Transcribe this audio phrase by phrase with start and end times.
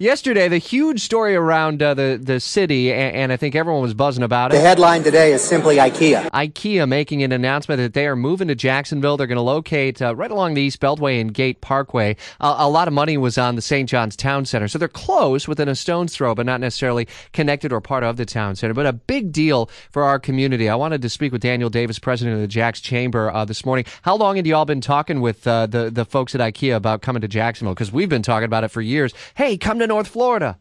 [0.00, 3.94] Yesterday, the huge story around uh, the the city, and, and, I think everyone was
[3.94, 4.54] buzzing about it.
[4.54, 6.30] The headline today is simply IKEA.
[6.30, 9.16] IKEA making an announcement that they are moving to Jacksonville.
[9.16, 12.14] They're going to locate uh, right along the East Beltway and Gate Parkway.
[12.38, 13.88] Uh, a lot of money was on the St.
[13.88, 17.80] John's Town Center, so they're close, within a stone's throw, but not necessarily connected or
[17.80, 18.74] part of the town center.
[18.74, 20.68] But a big deal for our community.
[20.68, 23.84] I wanted to speak with Daniel Davis, president of the JAX Chamber, uh, this morning.
[24.02, 27.02] How long had you all been talking with uh, the the folks at IKEA about
[27.02, 27.74] coming to Jacksonville?
[27.74, 29.12] Because we've been talking about it for years.
[29.34, 30.58] Hey, come to North Florida.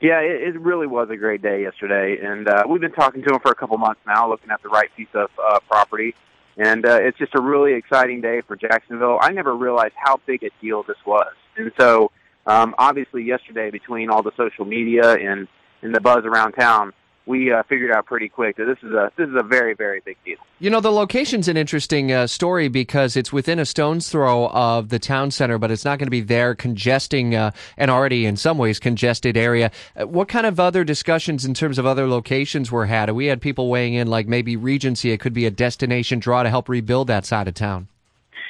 [0.00, 3.34] Yeah, it, it really was a great day yesterday, and uh, we've been talking to
[3.34, 6.14] him for a couple months now, looking at the right piece of uh, property,
[6.56, 9.18] and uh, it's just a really exciting day for Jacksonville.
[9.20, 12.10] I never realized how big a deal this was, and so
[12.46, 15.48] um, obviously yesterday, between all the social media and
[15.82, 16.92] and the buzz around town,
[17.26, 20.00] we uh, figured out pretty quick that this is a this is a very very
[20.04, 20.36] big deal.
[20.58, 24.88] You know, the location's an interesting uh, story because it's within a stone's throw of
[24.88, 28.36] the town center, but it's not going to be there congesting uh, an already in
[28.36, 29.70] some ways congested area.
[29.96, 33.10] Uh, what kind of other discussions in terms of other locations were had?
[33.10, 35.10] We had people weighing in, like maybe Regency.
[35.10, 37.88] It could be a destination draw to help rebuild that side of town.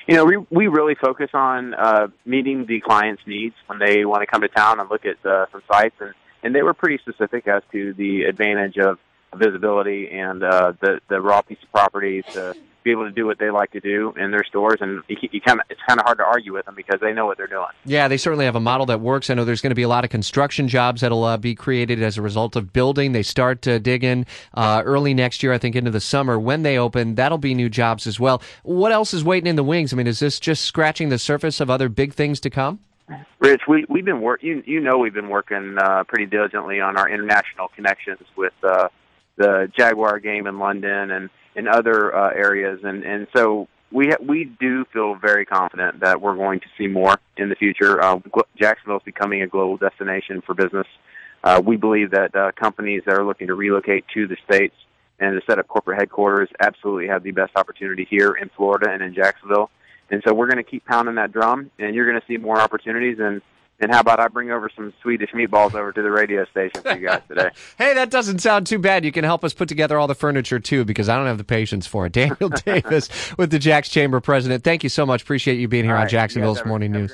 [0.07, 4.21] You know, we we really focus on uh, meeting the client's needs when they want
[4.21, 6.13] to come to town and look at uh, some sites and
[6.45, 8.99] and they were pretty specific as to the advantage of
[9.35, 13.39] visibility and uh, the the raw piece of property to be able to do what
[13.39, 16.05] they like to do in their stores, and you, you kind of it's kind of
[16.05, 17.67] hard to argue with them because they know what they're doing.
[17.85, 19.31] Yeah, they certainly have a model that works.
[19.31, 22.03] I know there's going to be a lot of construction jobs that'll uh, be created
[22.03, 23.13] as a result of building.
[23.13, 26.63] They start to dig in uh, early next year, I think, into the summer when
[26.63, 27.15] they open.
[27.15, 28.43] That'll be new jobs as well.
[28.63, 29.93] What else is waiting in the wings?
[29.93, 32.81] I mean, is this just scratching the surface of other big things to come?
[33.39, 34.43] Rich, we we've been work.
[34.43, 38.89] You you know we've been working uh, pretty diligently on our international connections with uh,
[39.37, 44.23] the Jaguar game in London and in other uh, areas, and and so we ha-
[44.27, 48.03] we do feel very confident that we're going to see more in the future.
[48.03, 48.19] Uh,
[48.59, 50.87] Jacksonville is becoming a global destination for business.
[51.43, 54.75] Uh, we believe that uh, companies that are looking to relocate to the states
[55.21, 59.03] and to set up corporate headquarters absolutely have the best opportunity here in Florida and
[59.03, 59.71] in Jacksonville.
[60.11, 62.61] And so we're going to keep pounding that drum, and you're going to see more
[62.61, 63.19] opportunities.
[63.19, 63.43] And
[63.81, 66.97] and how about I bring over some Swedish meatballs over to the radio station for
[66.97, 67.51] you guys today?
[67.79, 69.05] hey, that doesn't sound too bad.
[69.05, 71.45] You can help us put together all the furniture too, because I don't have the
[71.45, 72.13] patience for it.
[72.13, 74.63] Daniel Davis with the JAX Chamber president.
[74.63, 75.23] Thank you so much.
[75.23, 77.13] Appreciate you being here all on Jacksonville's Morning News.